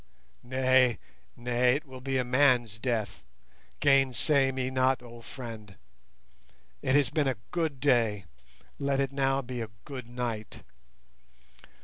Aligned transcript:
Nay, 0.41 0.97
nay, 1.35 1.75
it 1.75 1.85
will 1.85 2.01
be 2.01 2.17
a 2.17 2.23
man's 2.23 2.79
death: 2.79 3.23
gainsay 3.81 4.51
me 4.51 4.71
not, 4.71 5.03
old 5.03 5.25
friend. 5.25 5.75
It 6.81 6.95
has 6.95 7.11
been 7.11 7.27
a 7.27 7.37
good 7.51 7.79
day, 7.79 8.25
let 8.79 8.99
it 8.99 9.11
now 9.11 9.43
be 9.43 9.63
good 9.85 10.07
night. 10.09 10.63